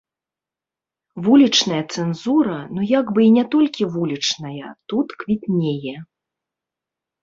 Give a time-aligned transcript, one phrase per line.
[1.27, 5.97] Вулічная цэнзура, ну як бы і не толькі вулічная, тут квітнее.